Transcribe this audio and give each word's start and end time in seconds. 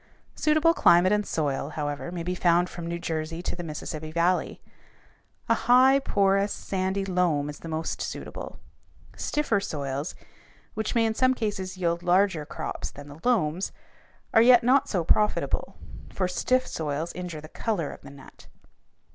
Suitable 0.33 0.73
climate 0.73 1.11
and 1.11 1.27
soil, 1.27 1.69
however, 1.69 2.11
may 2.11 2.23
be 2.23 2.33
found 2.33 2.67
from 2.71 2.87
New 2.87 2.97
Jersey 2.97 3.43
to 3.43 3.55
the 3.55 3.61
Mississippi 3.61 4.11
valley. 4.11 4.59
A 5.47 5.53
high, 5.53 5.99
porous, 5.99 6.51
sandy 6.51 7.05
loam 7.05 7.49
is 7.51 7.59
the 7.59 7.67
most 7.69 8.01
suitable. 8.01 8.57
Stiffer 9.15 9.59
soils, 9.59 10.15
which 10.73 10.95
may 10.95 11.05
in 11.05 11.13
some 11.13 11.35
cases 11.35 11.77
yield 11.77 12.01
larger 12.01 12.47
crops 12.47 12.89
than 12.89 13.09
the 13.09 13.19
loams, 13.23 13.71
are 14.33 14.41
yet 14.41 14.63
not 14.63 14.89
so 14.89 15.03
profitable, 15.03 15.75
for 16.11 16.27
stiff 16.27 16.65
soils 16.65 17.13
injure 17.13 17.39
the 17.39 17.47
color 17.47 17.91
of 17.91 18.01
the 18.01 18.09
nut. 18.09 18.47